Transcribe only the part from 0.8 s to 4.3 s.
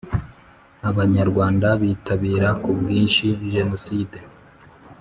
Abanyarwanda bitabira ku bwinshi jenoside